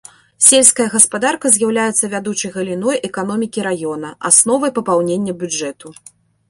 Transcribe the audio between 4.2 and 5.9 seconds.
асновай папаўнення бюджэту.